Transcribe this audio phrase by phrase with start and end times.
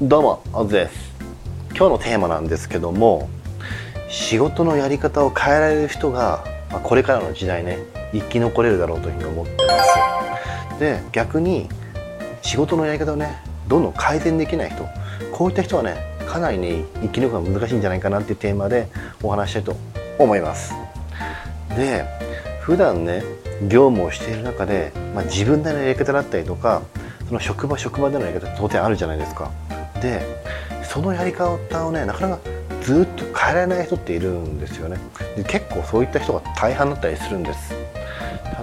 [0.00, 1.12] どうも、オズです。
[1.70, 3.28] 今日のテーマなんですけども、
[4.08, 7.80] 仕事のやり方を変えられる人が、まあ、これからの時代ね、
[8.12, 9.72] 生き残れるだろうというふうに思ってま
[10.72, 10.78] す。
[10.78, 11.68] で、逆に
[12.42, 14.86] 仕事のやり方をね、どんどん改善できない人、
[15.32, 15.96] こういった人はね、
[16.28, 18.86] かなりね、生き抜くのが難しいんじゃないかなっていうテーマで
[19.20, 19.74] お話したいと
[20.16, 20.74] 思います。
[21.76, 22.04] で、
[22.60, 23.24] 普段ね、
[23.62, 26.82] 業務をしている中で、まあ、自分なりのやり方だったりとか、
[27.26, 29.50] その職場職場でのやり方って当然あるじゃないですか。
[30.00, 30.22] で
[30.82, 32.42] そのやり方をねなかなか
[32.82, 34.98] ずっと変えられない人っているんですよね。
[35.36, 37.74] で結構そういった人が大半だったりするんです。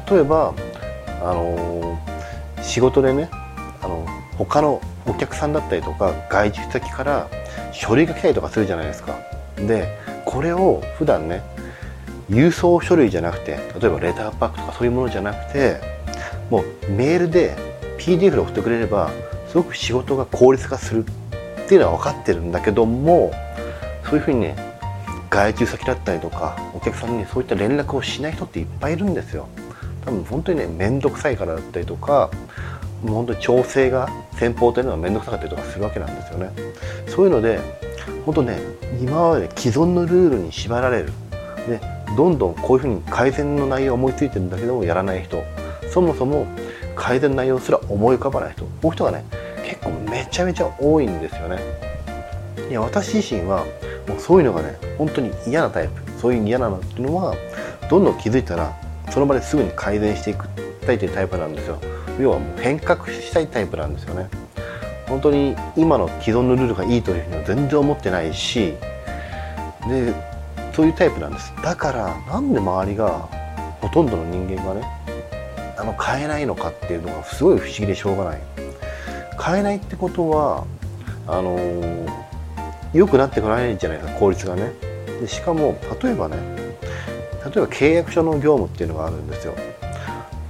[0.09, 0.53] 例えば
[1.21, 1.99] あの、
[2.62, 4.05] 仕事でねあの
[4.38, 7.29] 他のお客さんだったりとか外出先から
[7.71, 9.15] 書類が来たりとかするじゃないですか。
[9.55, 9.88] で
[10.26, 11.41] これを普段ね
[12.29, 15.79] 郵送書類じゃなくて例えばレターパックとかそういうものじゃなくて
[16.49, 17.55] もうメールで
[17.99, 19.12] PDF で送ってくれれば
[19.48, 21.05] すごく仕事が効率化する
[21.66, 23.32] っていうのは分かってるんだけども
[24.05, 24.55] そういうふうにね
[25.30, 29.48] 外注先だったりとかお客さんにそういった連絡をしない人っていっぱいいるんですよ。
[30.05, 32.30] 多分本当にね面倒くさいからだったりとか
[33.04, 36.52] もう本当に調整が先方というのは面倒くさかったりとかするわけなんですよね。
[37.07, 37.60] そういうので
[38.26, 38.60] 本当ね
[39.02, 41.12] 今まで既存のルールに縛られる。
[41.68, 41.82] で
[42.16, 45.44] どんどんこういうふうに改善の内容を思いついてるんだけどもやらない人。
[45.91, 46.46] そもそも
[46.96, 48.63] 改善の内容すら思い浮かばない人。
[48.63, 49.26] こういう人がね
[49.66, 49.90] 結構
[50.26, 51.59] めちゃめちゃ多いんですよね。
[52.70, 53.63] いや私自身は
[54.07, 56.05] もうそういうのがね本当に嫌なタイプ。
[56.20, 57.35] そういう嫌なのっていうのは
[57.90, 58.73] どんどん気づいたら
[59.12, 60.48] その場ですぐに改善していく
[60.85, 61.79] たいというタイプなんですよ。
[62.20, 64.28] 要はもう変革したいタイプなんですよね。
[65.07, 68.73] 本当に今の既存のルールがいいというふうには全然思ってないし
[69.88, 70.13] で
[70.73, 71.53] そういうタイプなんです。
[71.62, 73.29] だからなんで周りが
[73.81, 74.88] ほとんどの人間がね
[75.78, 78.41] あの変えないのかっていうのがすごい不思議でしょうがない。
[79.41, 80.66] 変えないってことは
[81.28, 82.09] あのー、
[82.94, 84.72] 良くなってこないんじゃないですか効率がね。
[85.22, 86.38] でしかも例えばね
[87.45, 89.56] 例えば契約書の業務っていうのがあるんですよ。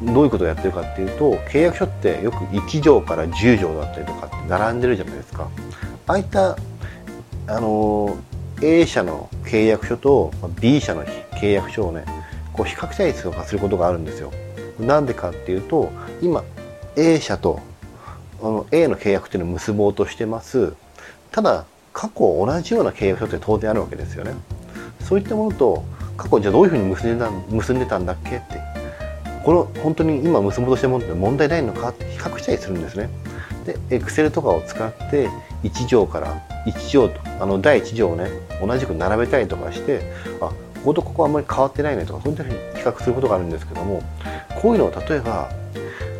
[0.01, 5.49] どういうことをやってるかっていうと契約書ってよく1条から10条だったりとかって並んでるじゃないですか。
[6.07, 6.57] ああいった
[7.47, 11.05] あのー、A 社の契約書と B 社の
[11.39, 12.05] 契約書をね
[12.53, 14.31] こう比較対数化することがあるんですよ。
[14.79, 15.91] なんでかっていうと
[16.21, 16.43] 今
[16.97, 17.59] A 社と
[18.45, 20.73] あの A の契約っていうのを結ぼうとしてます。
[21.31, 24.33] ただ過去同じような契約書って当然あるわけですよね。
[24.99, 25.83] そういったものと
[26.15, 28.61] 過去じゃあどういうふうに結んでた結んでたんだっけって。
[29.43, 33.09] この本当に今結ぼうとしてるものって問題ないのかって比較したりするんですね。
[33.65, 35.29] で Excel とかを使って
[35.63, 38.29] 1行から1行とあの第1行をね
[38.61, 40.01] 同じく並べたりとかして
[40.39, 40.53] あこ
[40.85, 44.03] ことここあんまり変わってないねとかそういったふうに比較することがあるんですけども
[44.61, 45.49] こういうのを例えば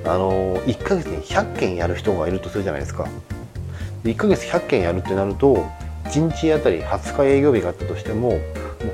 [0.05, 3.07] あの1ヶ月に100件やる人がいるとするじゃないですか。
[4.03, 5.67] 1ヶ月100件やるってなると
[6.05, 8.39] 1日あたり20日営業日があったとしてももう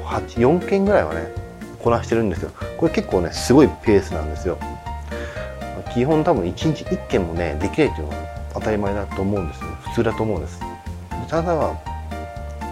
[0.06, 1.34] 4件ぐらいはね
[1.80, 2.52] こなしてるんですよ。
[2.78, 4.58] これ結構ねすごいペースなんですよ。
[5.94, 8.16] 基本多分1日1件もねできないっていうのは
[8.54, 9.68] 当たり前だと思うんですね。
[9.82, 10.60] 普通だと思うんです。
[11.28, 11.80] ただ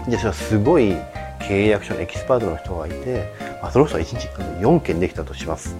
[0.08, 0.96] じゃあすごい
[1.40, 3.30] 契約書のエキスパートの人がいて、
[3.60, 4.28] まあ、その人は1日
[4.64, 5.76] 4件できたとします。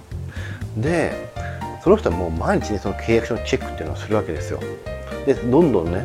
[0.77, 1.13] で
[1.83, 4.59] その人はもう毎日ねその契約書のチェックっていうのをするわけですよ。
[5.25, 6.03] でどんどんね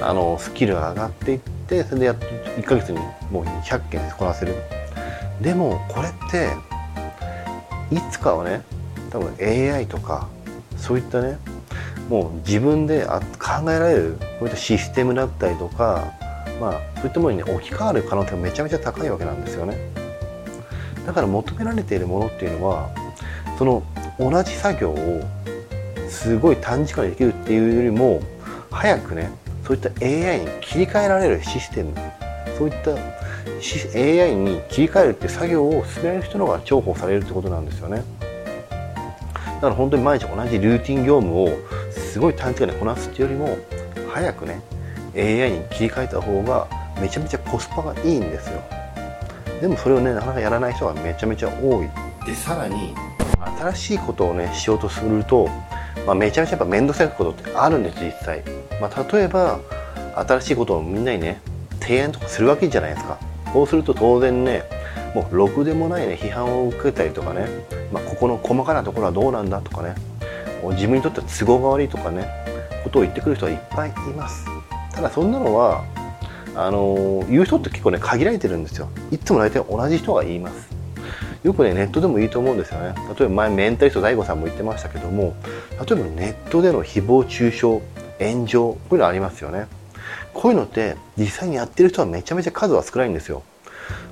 [0.00, 2.98] あのスキルが上がっていってそれでやっと1ヶ月に
[3.30, 4.54] もう100件こなせる。
[5.40, 6.50] でもこれって
[7.94, 8.62] いつかはね
[9.10, 10.28] 多分 AI とか
[10.76, 11.38] そういったね
[12.08, 13.06] もう自分で
[13.38, 16.12] 考えられるこういったシステムだったりとか
[16.60, 19.76] まあそういったものに、ね、置き換わる可能性がめちゃめちゃ高いわけなんですよね。
[21.06, 22.90] だから求められているものっていうのは
[23.58, 23.82] その
[24.18, 25.22] 同じ作業を
[26.08, 28.22] すごい短時間でできるっていうよりも
[28.70, 29.30] 早くね
[29.66, 31.92] そういった AI に切り替えられるシステム
[32.56, 38.02] そういった AI に切り替えるって作業を進める人の方が重宝されるってことなんですよね。
[39.56, 41.48] だから本当に毎日同じルーティン業務を
[41.90, 43.58] すごい短時間でこなすっていうよりも
[44.12, 44.60] 早くね
[45.16, 46.68] AI に切り替えた方が
[47.00, 48.62] めちゃめちゃコスパがいいんですよ。
[49.60, 51.88] でもそれをねなかなかやらない人がめちゃめちゃ多い。
[52.26, 52.94] でさらに
[53.58, 55.48] 新しいことをねしようとすると、
[56.06, 58.42] まあ、めちゃめちゃやっぱ面倒くさいことってあるんです実際、
[58.80, 59.60] まあ、例えば
[60.14, 61.40] 新しいことをみんなにね
[61.80, 63.18] 提案とかするわけじゃないですか。
[63.52, 64.64] そうすると当然ね
[65.14, 67.46] もうろくでもないね批判を受けたりとかね、
[67.90, 69.94] まあ、ここの細かなところはどうなんだとかね
[70.72, 72.28] 自分にとっては都合が悪いとかね
[72.84, 74.44] ことを言ってくる人はいっぱいいます。
[74.92, 75.84] ただそんなのは
[76.54, 78.90] あの言う人って結構ね限られてるんですよ。
[79.10, 80.75] いつも大体同じ人が言います。
[81.46, 82.92] よくねネットでもいいと思うんですよね。
[83.16, 85.36] 例えば前メンタリスト DAIGO さんも言ってましたけども
[85.70, 87.62] 例えばネットでの誹謗中傷
[88.18, 89.68] 炎上こういうのありますよね。
[90.34, 93.44] こういうのって実際にやってる人はめちゃめちゃ数は少ないんですよ。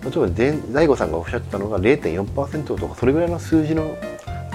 [0.04, 0.28] 例えば
[0.72, 3.96] 大悟さんがおっしゃってたのが0.4%とかそれぐらいの数字の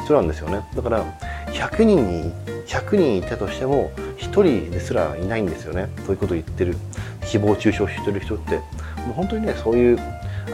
[0.05, 0.61] 人なんですよね。
[0.73, 1.03] だから
[1.47, 2.31] 100人に
[2.65, 5.89] 100人いたとしても1人ですらいないんですよね。
[6.05, 6.77] そういうことを言ってる。
[7.23, 8.55] 誹謗中傷してる人って。
[8.55, 9.99] もう本当にねそういう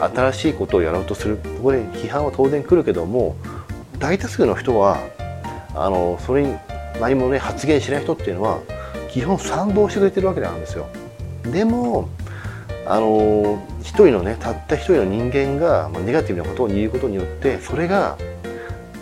[0.00, 1.36] 新しいことをやろうとする。
[1.36, 3.36] ここで批判は当然来るけども
[3.98, 4.98] 大多数の人は
[5.74, 6.54] あのそれに
[7.00, 8.60] 何もね発言しない人っていうのは
[9.10, 10.86] 基本賛同してくれてるわけなんですよ。
[11.44, 12.08] でも
[12.86, 18.16] あの一人のねたった一人の人間が、まあ、ネガティブなことを言うことによってそれが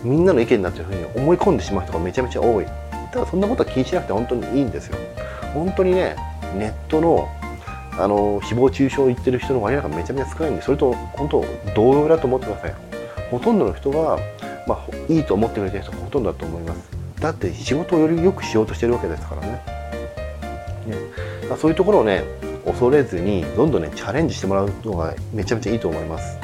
[0.03, 2.67] みんなの意見だというふうに思い込んでしまう人がめちゃめちゃ多い。
[3.13, 4.99] ただそんなことは気にしなくて本当にいいんですよ。
[5.53, 6.17] 本当にね
[6.57, 7.29] ネットの
[7.99, 11.45] あの誹謗中傷を言ってる人の割合がめちゃめちゃ少ないんでそれと本当
[11.75, 12.75] 同様だと思ってください
[13.31, 14.19] ほとんどの人は、
[14.67, 16.91] まあ、いいと思ってくれてる人がほとんどだと思います。
[17.21, 19.53] だって仕事をより良くしようとしてるわけですからね。
[20.87, 20.97] ね。
[21.57, 22.23] そういうところをね
[22.65, 26.39] 恐れずにどんどんねチャレンジしてもらうのがめちゃめちゃいいと思います。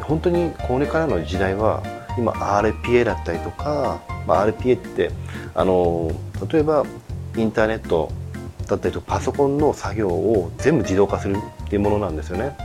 [0.00, 1.82] 本当にこれからの時代は
[2.18, 5.10] 今 RPA だったりとか、まあ、RPA って
[5.54, 6.10] あの
[6.50, 6.84] 例えば
[7.36, 8.10] インターネット
[8.66, 12.56] だったりとパソコンの作業を全部自動化するっていうものなんですよね。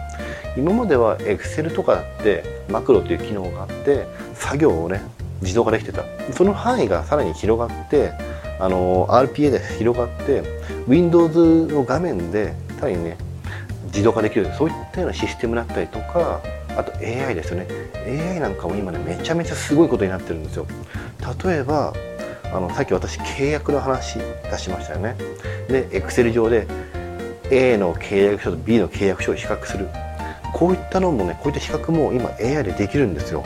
[0.58, 5.02] 今までは Excel とかってマクロという機能があって作業をね
[5.42, 6.04] 自動化できてた。
[6.34, 8.12] その範囲がさらに広がって
[8.60, 10.44] あの RPA で広がって
[10.88, 13.18] Windows の画面でさらにね
[13.86, 14.52] 自動化できる。
[14.58, 16.42] そういったようなシステムだったりとか
[16.78, 17.68] あと AI ですよね。
[18.06, 20.66] AI なんかも今ねめちゃめちゃすごいことになってるんですよ。
[21.46, 21.94] 例えば
[22.54, 25.16] あのさっき私契約の話出しましたよね。
[25.68, 26.68] で Excel 上で
[27.50, 29.88] A の契約書と B の契約書を比較する。
[30.54, 33.44] こういったのもねこういった比較も今 AI でできるんですよ。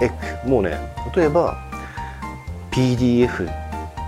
[0.00, 0.10] え
[0.46, 0.78] もうね
[1.14, 1.56] 例えば
[2.70, 3.46] PDF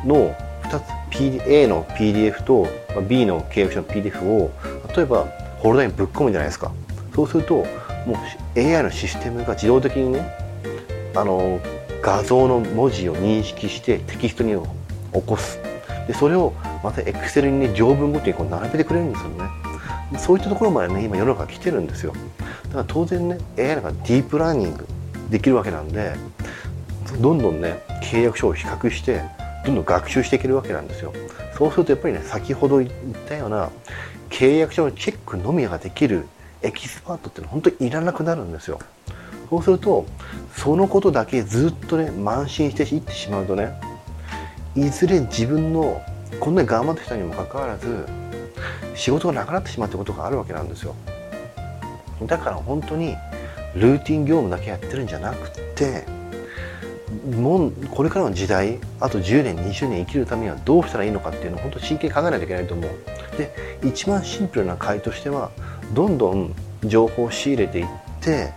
[0.04, 0.34] の
[0.64, 2.66] 2つ PD A の PDF と
[3.08, 4.50] B の契約書の PDF を
[4.94, 5.24] 例えば
[5.58, 6.70] ホルダーにぶっ込むじゃないですか。
[7.14, 7.64] そうすると
[8.06, 8.18] も
[8.54, 10.36] う AI のシステムが自動的にね
[11.14, 11.58] あの
[12.06, 15.58] 画像の文字を認識してテキストに起こす。
[16.06, 16.52] でそれを
[16.84, 19.44] また Excel にね条文ごとにこう並べてくれるんですよね。
[20.16, 22.12] そういったところまでね今世の中来てるんですよ。
[22.68, 24.86] だから当然ね AI なんかディープラーニング
[25.30, 26.14] できるわけなんで
[27.20, 29.22] どんどんね契約書を比較して
[29.64, 31.12] どんどん学習していけるわけなんですよ。
[31.58, 32.90] そうするとやっぱりね先ほど言っ
[33.28, 33.68] たような
[34.30, 36.28] 契約書のチェックのみができる
[36.62, 38.78] エキスパートっていうのは本当にいらなくなるんですよ。
[39.48, 40.06] そうすると
[40.54, 43.72] そのことだけずっとね邁進していってしまうとね
[44.74, 46.02] いずれ自分の
[46.40, 48.06] こんなに頑張ってきたにもかかわらず
[48.94, 50.94] 仕事がなくなってしまうってことがあるわけなんですよ。
[52.26, 53.14] だから本当に
[53.74, 56.06] ルーティン業務だけやってるんじゃなくて
[57.30, 62.90] もうこれからの時代あと10年20年生きるためにはどうしたらいいのかっていうのを本当真剣に考えないといけないと思う。
[63.36, 65.50] で一番シンプルな回としては
[65.92, 66.54] どんどん
[66.84, 67.86] 情報を仕入れていっ
[68.20, 68.52] て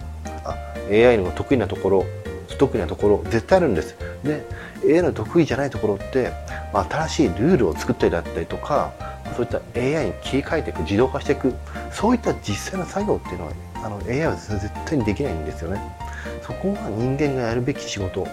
[0.90, 2.06] AI の得意なところ
[2.48, 3.96] 不得意なところ絶対あるんです。
[4.24, 4.46] で
[4.86, 6.32] AI の得意じゃないところって、
[6.74, 8.94] まあ、新しいルールを作ったりだったりとか
[9.36, 11.54] そういった AI に切り替えていく自動化していく
[11.92, 15.82] そういった実際の作業っていうのはあの AI は絶対にできないんですよね。
[16.42, 18.28] そこが人間がやるべき仕事。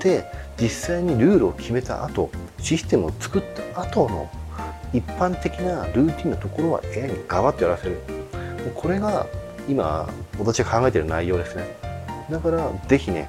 [0.00, 0.24] で
[0.60, 3.42] 実際にルールを決めた後システムを作っ
[3.72, 4.28] た後の
[4.92, 7.98] 一般的なルーティンのところは AI にガバッとやらせる。
[8.74, 9.26] これが
[9.68, 11.64] 今私が考えている内容ですね。
[12.30, 13.28] だから是非ね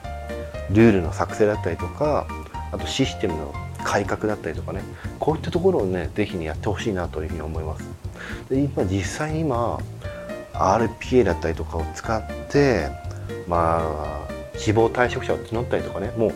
[0.72, 2.28] ルールの作成だったりとか
[2.72, 4.82] あとシステムの改革だったりとかね
[5.20, 7.86] こういったところをね是非にやってほしいなというふうに思います。
[8.50, 9.80] で今実際に今
[10.54, 12.90] RPA だったりとかを使って
[13.48, 16.34] まあ希望退職者を募ったりとかねもう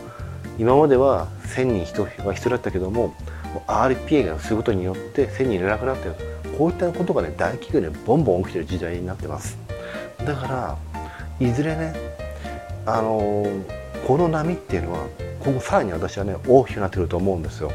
[0.58, 3.14] 今までは1000人人が必要だったけども
[3.66, 6.16] RPA がすることによって1000人いらなくなったよ
[6.58, 9.67] こういったことがね大企業でボンボン起きてる時代になってます。
[10.28, 10.78] だから
[11.40, 11.94] いずれね
[12.84, 13.46] あの、
[14.06, 15.06] この波っていうのは
[15.40, 17.72] 今後さらに私はね大きくなってくると思うんですよ。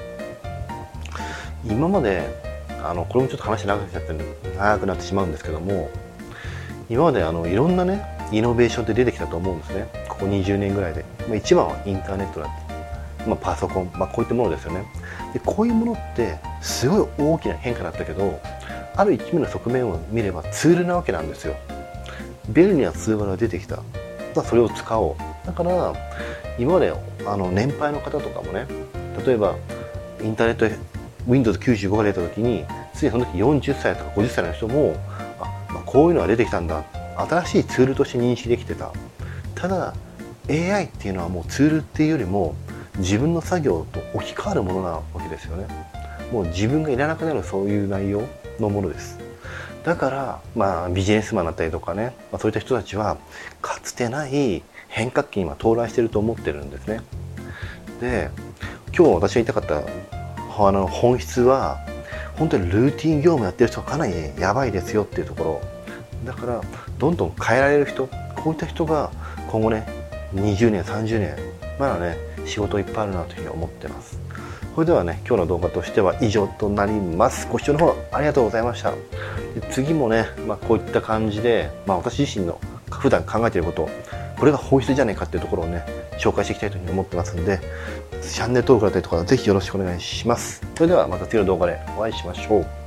[1.65, 2.27] 今まで
[2.83, 5.89] あのこれもちょっと話長くなっちゃって長くなってしまうんですけども
[6.89, 9.87] 今まであのいろんなねイノベーションって出てきたと思うんですね。
[10.07, 14.85] ここ20年ぐらいで、まあ、一番はインターネットだって、まあ、パソコン、まあ、こういったものですよね。
[15.33, 18.39] でこういうものってすごい大きな変化だったけど
[18.95, 21.55] ある一面の側面を見ればツールなわけなんですよ。
[22.49, 23.79] 便利なツールが出てきた。
[24.43, 25.47] それを使おう。
[25.47, 25.93] だから
[26.57, 26.93] 今まで
[27.25, 28.65] あの年配の方とかもね
[29.25, 29.55] 例えば
[30.23, 30.65] インターネット
[31.27, 34.95] Windows95 が出た時についその時40歳とか50歳の人も
[35.39, 36.83] あ、まあ、こういうのが出てきたんだ。
[37.15, 38.91] 新しいツールとして認識できてた。
[39.55, 39.93] ただ
[40.49, 42.55] AI っていうのはもうツールっていうよりも
[42.97, 45.67] 自分の作業と置き換わるものなわけですよね。
[46.31, 48.23] もう自分がいらなくなるそういう内容
[48.59, 49.22] のものです。
[49.83, 53.17] だからまあビジネスマンだったりとかね、まあ、そういった人たちは
[53.61, 57.01] かつてない変革期に今到来してると思ってるんですね。
[57.99, 58.29] で
[58.95, 59.81] 今日私が言いたかった
[60.65, 61.79] あの本質は
[62.37, 65.61] 本当にルーティン業務やってる人はかなりやばいですよっていうところ。
[66.25, 66.61] だから
[66.99, 69.11] どんどん変えられる人こういった人が
[69.49, 69.85] 今後ね
[70.33, 71.35] 20年30年
[71.77, 74.17] まだね仕事いっぱいあるなというふうに思ってます。
[74.73, 77.47] それではね今日の動画としては以上となります。
[77.51, 78.91] ご視聴の方ありがとうございました。
[78.91, 78.97] で
[79.71, 83.89] 次もね、まあ、こういった感じで、まあ、私自身の普段考えていること
[84.39, 85.85] これが本質じゃないかっていうところをね
[86.17, 87.59] 紹介していきたいというふうに思ってますんで
[88.21, 90.65] チャンネル登録だったりとかぜひよろしくお願いします。
[90.75, 92.82] それではまた次の動画でお会いしましょう。